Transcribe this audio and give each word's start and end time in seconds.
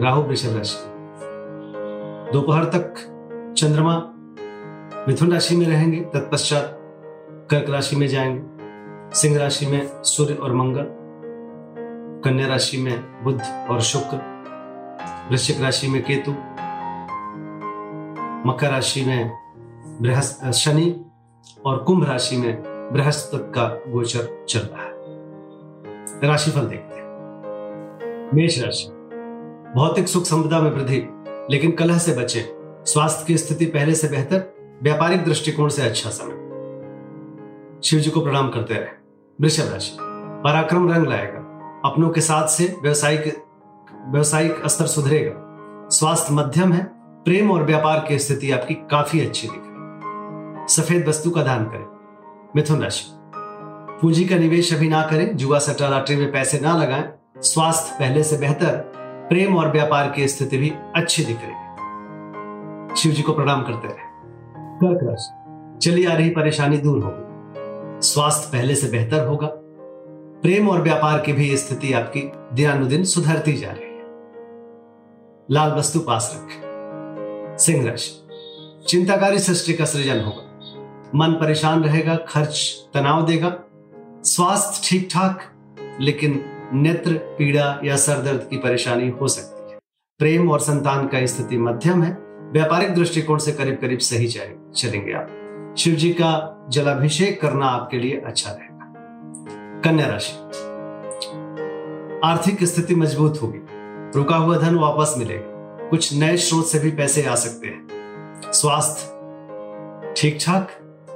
राहु 0.00 0.22
वृषभ 0.22 0.56
राशि। 0.56 0.78
दोपहर 2.32 2.64
तक 2.64 2.94
चंद्रमा 3.58 3.98
मिथुन 5.08 5.32
राशि 5.32 5.56
में 5.56 5.66
रहेंगे, 5.66 6.00
तत्पश्चात 6.00 6.78
कर्क 7.50 7.70
राशि 7.70 7.96
में 7.96 8.06
जाएँगे, 8.06 8.42
सिंह 9.16 9.38
राशि 9.38 9.66
में 9.66 10.02
सूर्य 10.02 10.34
और 10.34 10.54
मंगल, 10.54 10.86
कन्या 12.24 12.46
राशि 12.46 12.76
में 12.76 13.24
बुध 13.24 13.42
और 13.70 13.80
शुक्र, 13.80 14.44
वृश्चिक 15.30 15.60
राशि 15.60 15.88
में 15.88 16.02
केतु, 16.02 16.30
मकर 18.48 18.70
राशि 18.70 19.04
में 19.04 20.52
शनि 20.52 21.04
और 21.66 21.78
कुंभ 21.78 22.04
राशि 22.08 22.36
में 22.36 22.62
बृहस्पति 22.92 23.52
का 23.52 23.68
गोचर 23.88 24.46
चल 24.48 24.60
रहा 24.60 24.82
है। 24.82 24.92
राशिफल 26.28 26.60
देखते 26.60 26.94
हैं। 26.94 27.02
मेष 28.34 28.64
राशि। 28.64 28.91
भौतिक 29.76 30.08
सुख 30.08 30.24
संपदा 30.24 30.60
में 30.60 30.70
वृद्धि, 30.70 31.08
लेकिन 31.50 31.70
कलह 31.70 31.98
से 31.98 32.12
बचे, 32.12 32.40
स्वास्थ्य 32.86 33.24
की 33.26 33.36
स्थिति 33.38 33.66
पहले 33.66 33.94
से 33.94 34.08
बेहतर, 34.08 34.42
व्यापारिक 34.82 35.24
दृष्टिकोण 35.24 35.68
से 35.68 35.82
अच्छा 35.82 36.10
समय। 36.10 37.80
शिव 37.84 38.00
जी 38.00 38.10
को 38.10 38.20
प्रणाम 38.20 38.48
करते 38.48 38.74
रहे। 38.74 38.90
वृषभ 39.40 39.72
राशि, 39.72 39.96
पराक्रम 40.44 40.92
रंग 40.92 41.06
लाएगा। 41.06 41.38
अपनों 41.84 42.10
के 42.10 42.20
साथ 42.20 42.48
से 42.48 42.76
व्यवसायिक 42.82 43.42
व्यवसायिक 44.08 44.66
स्तर 44.66 44.86
सुधरेगा। 44.86 45.88
स्वास्थ्य 45.88 46.34
मध्यम 46.34 46.72
है, 46.72 46.84
प्रेम 47.24 47.50
और 47.50 47.62
व्यापार 47.62 48.04
की 48.08 48.18
स्थिति 48.18 48.50
आपकी 48.50 48.74
काफ़ी 48.74 49.20
अच्छी 49.20 49.48
दिख 49.48 50.68
सफ़ेद 50.70 51.08
वस्तु 51.08 51.30
का 51.30 51.42
दान 51.42 51.64
करें। 51.64 51.86
मिथुन 52.56 52.82
राशि, 52.82 53.04
पूंजी 54.00 54.24
का 54.24 54.36
निवेश 54.36 54.74
अभी 54.74 54.88
ना 54.88 55.02
करें, 55.02 55.36
जुआ 55.36 55.58
सट्टा 55.58 55.88
लॉटरी 55.88 56.16
में 56.16 56.32
पैसे 56.32 56.60
ना 56.60 56.76
लगाएँ, 56.76 57.12
स्वास्थ्य 57.42 57.96
पहले 57.98 58.22
से 58.22 58.36
बेहतर 58.36 59.01
प्रेम 59.28 59.56
और 59.56 59.72
व्यापार 59.72 60.10
की 60.10 60.28
स्थिति 60.28 60.56
भी 60.56 60.72
अच्छी 60.96 61.24
दिख 61.24 61.36
रही 61.42 61.52
है। 61.52 62.96
शिव 62.96 63.12
जी 63.12 63.22
को 63.22 63.32
प्रणाम 63.32 63.62
करते 63.62 63.88
रहे 63.88 64.10
कर्क 64.78 65.00
राशि 65.02 65.78
चली 65.82 66.04
आ 66.04 66.14
रही 66.14 66.30
परेशानी 66.30 66.76
दूर 66.78 67.02
होगी। 67.02 67.22
स्वास्थ्य 68.02 68.50
पहले 68.52 68.74
से 68.74 68.88
बेहतर 68.88 69.26
होगा। 69.26 69.48
प्रेम 70.42 70.68
और 70.68 70.82
व्यापार 70.82 71.20
की 71.20 71.32
भी 71.32 71.56
स्थिति 71.56 71.92
आपकी 71.92 72.20
दिनानुदिन 72.52 73.04
सुधरती 73.04 73.52
जा 73.52 73.70
रही 73.70 73.84
है। 73.84 74.06
लाल 75.50 75.72
वस्तु 75.72 76.00
पास 76.00 76.30
रखें। 76.36 77.56
सिंह 77.58 77.90
राशि 77.90 78.26
चिंताकारी 78.88 79.38
सृष्टि 79.38 79.72
का 79.72 79.84
सृजन 79.84 80.20
होगा। 80.20 80.48
मन 81.14 81.32
परेशान 81.32 81.84
रहेगा 81.84 82.16
खर्च 82.16 82.74
तनाव 82.94 83.26
देगा। 83.26 83.56
स्वास्थ्य 84.24 84.80
ठीक 84.84 85.08
ठाक 85.12 85.42
लेकिन 86.00 86.44
नेत्र, 86.74 87.12
पीड़ा 87.12 87.80
या 87.84 87.96
सर 87.96 88.22
दर्द 88.22 88.46
की 88.50 88.56
परेशानी 88.56 89.08
हो 89.08 89.28
सकती 89.28 89.72
है। 89.72 89.78
प्रेम 90.18 90.50
और 90.50 90.60
संतान 90.60 91.06
का 91.06 91.26
स्थिति 91.26 91.58
मध्यम 91.58 92.02
है। 92.02 92.18
व्यापारिक 92.52 92.94
दृष्टिकोण 92.94 93.38
से 93.38 93.52
करीब 93.52 93.78
करीब 93.80 93.98
सही 93.98 94.26
चलेंगे 94.76 95.12
आप। 95.12 95.74
शिव 95.78 95.94
जी 95.94 96.10
का 96.10 96.66
जलाभिषेक 96.68 97.40
करना 97.40 97.66
आपके 97.66 97.98
लिए 97.98 98.20
अच्छा 98.26 98.50
रहेगा। 98.50 98.94
कन्या 99.84 100.06
राशि। 100.06 100.36
आर्थिक 102.24 102.64
स्थिति 102.64 102.94
मज़बूत 102.94 103.42
होगी। 103.42 103.60
रुका 104.18 104.36
हुआ 104.36 104.58
धन 104.58 104.74
वापस 104.74 105.14
मिलेगा। 105.18 105.88
कुछ 105.88 106.14
नए 106.14 106.36
स्रोत 106.36 106.66
से 106.66 106.78
भी 106.78 106.90
पैसे 106.90 107.22
आ 107.22 107.34
सकते 107.34 107.66
हैं। 107.66 107.88
स्वास्थ्य। 108.52 109.12
ठीक 110.16 110.38
ठाक 110.40 110.68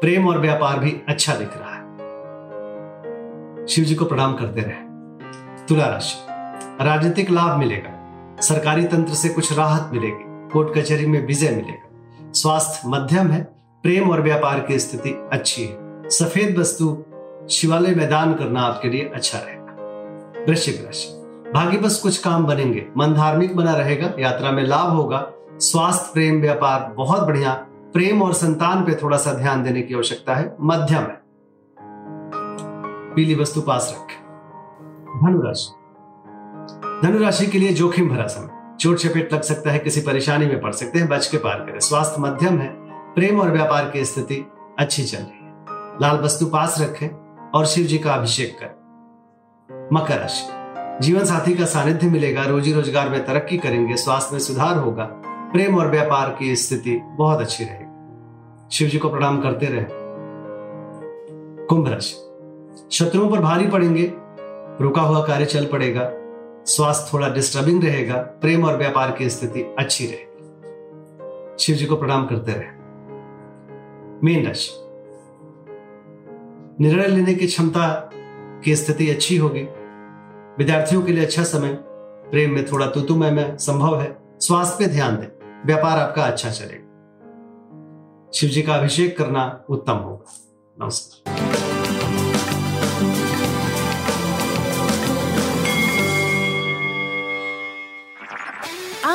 प्रेम 0.00 0.28
और 0.28 0.38
व्यापार 0.38 0.78
भी 0.78 1.00
अच्छा 1.08 1.34
दिख 1.34 1.50
रहा 1.54 1.74
है। 1.74 1.84
शिव 3.66 3.84
जी 3.84 3.94
को 3.94 4.04
प्रणाम 4.04 4.34
करते 4.34 4.60
रहे। 4.60 4.83
तुला 5.68 5.86
राशि। 5.86 6.26
राजनीतिक 6.84 7.30
लाभ 7.30 7.58
मिलेगा। 7.58 7.90
सरकारी 8.40 8.84
तंत्र 8.84 9.14
से 9.14 9.28
कुछ 9.28 9.52
राहत 9.52 9.90
मिलेगी। 9.92 10.50
कोर्ट 10.50 10.78
कचहरी 10.78 11.06
में 11.06 11.26
विजय 11.26 11.50
मिलेगा। 11.50 11.88
स्वास्थ्य 12.32 12.88
मध्यम 12.88 13.30
है। 13.30 13.44
प्रेम 13.82 14.10
और 14.10 14.22
व्यापार 14.22 14.60
की 14.60 14.78
स्थिति 14.78 15.28
अच्छी 15.32 15.64
है। 15.64 15.78
सफ़ेद 16.08 16.58
वस्तु 16.58 17.04
शिवालय 17.50 17.94
में 17.94 18.10
दान 18.10 18.34
करना 18.34 18.60
आपके 18.60 18.88
लिए 18.88 19.12
अच्छा 19.14 19.38
रहेगा। 19.38 19.64
वृश्चिक 20.48 20.84
राशि। 20.84 21.08
भागी 21.54 21.78
बस 21.78 22.00
कुछ 22.00 22.18
काम 22.18 22.46
बनेंगे। 22.46 22.86
मन 22.96 23.14
धार्मिक 23.14 23.56
बना 23.56 23.74
रहेगा। 23.74 24.12
यात्रा 24.18 24.50
में 24.50 24.62
लाभ 24.62 24.88
होगा। 24.90 25.30
स्वास्थ्य, 25.52 26.10
प्रेम, 26.14 26.40
व्यापार 26.40 26.94
बहुत 26.96 27.26
बढ़िया। 27.26 27.52
प्रेम 27.70 28.22
और 28.22 28.32
संतान 28.32 28.84
पे 28.84 28.94
थोड़ा 28.94 29.18
सा 29.18 29.32
ध्यान 29.32 29.62
देने 29.62 29.82
की 29.82 29.94
आवश्यकता 29.94 30.34
है। 30.34 30.56
मध्यम 30.60 31.02
है। 31.02 31.20
पीली 33.14 33.34
वस्तु 33.34 33.60
पास 33.60 33.96
रखें। 33.96 34.13
धनुराशि। 35.14 35.72
धनुराशि 37.06 37.46
के 37.46 37.58
लिए 37.58 37.72
जोखिम 37.72 38.08
भरा 38.08 38.26
समय। 38.26 38.76
चोट 38.80 38.96
चपेट 38.96 39.32
लग 39.32 39.42
सकता 39.42 39.70
है, 39.70 39.78
किसी 39.78 40.00
परेशानी 40.00 40.46
में 40.46 40.60
पड़ 40.60 40.72
सकते 40.72 40.98
हैं, 40.98 41.08
बच 41.08 41.26
के 41.26 41.36
पार 41.36 41.56
करें। 41.56 41.80
स्वास्थ्य 41.80 42.16
मध्यम 42.18 42.58
है, 42.58 42.68
प्रेम 43.14 43.40
और 43.40 43.50
व्यापार 43.50 43.90
की 43.90 44.04
स्थिति 44.04 44.46
अच्छी 44.78 45.04
चल 45.04 45.18
रही 45.18 45.44
है। 45.44 45.54
लाल 46.02 46.16
वस्तु 46.16 46.46
पास 46.46 46.80
रखें 46.80 47.08
और 47.50 47.66
शिव 47.66 47.86
जी 47.86 47.98
का 47.98 48.14
अभिषेक 48.14 48.58
करें। 48.58 49.90
मकर 49.92 50.18
राशि। 50.18 50.64
जीवन 51.06 51.24
साथी 51.24 51.54
का 51.54 51.64
सानिध्य 51.64 52.06
मिलेगा, 52.06 52.44
रोजी 52.44 52.72
रोज़गार 52.72 53.08
में 53.08 53.24
तरक्की 53.26 53.58
करेंगे, 53.58 53.96
स्वास्थ्य 53.96 54.32
में 54.32 54.40
सुधार 54.40 54.76
होगा, 54.76 55.04
प्रेम 55.26 55.78
और 55.78 55.90
व्यापार 55.90 56.36
की 56.38 56.56
स्थिति 56.56 57.00
बहुत 57.04 57.40
अच्छी 57.40 57.64
रहेगी। 57.64 57.90
शिव 58.72 58.88
जी 58.88 58.98
को 58.98 59.08
प्रणाम 59.08 59.40
करते 59.40 59.66
रहे। 59.66 59.86
कुंभ 61.66 61.88
राशि। 61.88 62.14
शत्रुओं 62.92 63.30
पर 63.30 63.40
भारी 63.40 63.66
पड़ेंगे 63.66 64.12
रुका 64.80 65.02
हुआ 65.02 65.26
कार्य 65.26 65.44
चल 65.44 65.66
पड़ेगा। 65.66 66.10
स्वास्थ्य 66.64 67.10
थोड़ा 67.12 67.28
डिस्टर्बिंग 67.28 67.84
रहेगा। 67.84 68.16
प्रेम 68.16 68.64
और 68.64 68.76
व्यापार 68.76 69.10
की 69.12 69.30
स्थिति 69.30 69.62
अच्छी 69.78 70.06
रहेगी। 70.06 70.34
शिव 71.58 71.76
जी 71.76 71.86
को 71.86 71.96
प्रणाम 71.96 72.26
करते 72.26 72.52
रहे। 72.52 72.70
मीन 74.24 74.46
राशि। 74.46 74.70
निर्णय 76.84 77.06
लेने 77.06 77.34
की 77.34 77.46
क्षमता 77.46 78.10
की 78.64 78.76
स्थिति 78.76 79.10
अच्छी 79.10 79.36
होगी। 79.36 79.62
विद्यार्थियों 80.58 81.02
के 81.02 81.12
लिए 81.12 81.24
अच्छा 81.24 81.42
समय। 81.42 81.78
प्रेम 82.30 82.50
में 82.50 82.66
थोड़ा 82.66 82.86
तुतुमय 82.86 83.30
में 83.30 83.58
संभव 83.58 84.00
है। 84.00 84.16
स्वास्थ्य 84.40 84.76
पे 84.78 84.92
ध्यान 84.92 85.16
दें। 85.16 85.62
व्यापार 85.66 85.98
आपका 85.98 86.22
अच्छा 86.22 86.50
चलेगा। 86.50 86.90
शिव 88.34 88.50
जी 88.50 88.62
का 88.62 88.74
अभिषेक 88.74 89.18
करना 89.18 89.64
उत्तम 89.68 89.94
होगा। 89.94 90.24
नमस्कार। 90.80 91.73